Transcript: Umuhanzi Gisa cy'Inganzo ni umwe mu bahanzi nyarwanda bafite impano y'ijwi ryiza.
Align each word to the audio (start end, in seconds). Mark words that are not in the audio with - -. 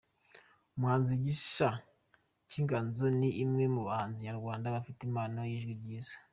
Umuhanzi 0.75 1.13
Gisa 1.25 1.69
cy'Inganzo 2.49 3.05
ni 3.19 3.29
umwe 3.45 3.65
mu 3.73 3.81
bahanzi 3.87 4.19
nyarwanda 4.27 4.73
bafite 4.75 4.99
impano 5.03 5.37
y'ijwi 5.49 5.73
ryiza. 5.81 6.15